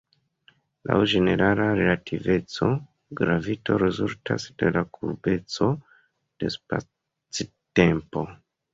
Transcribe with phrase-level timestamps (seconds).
[0.91, 2.71] Laŭ ĝenerala relativeco,
[3.21, 8.31] gravito rezultas de la kurbeco de spactempo.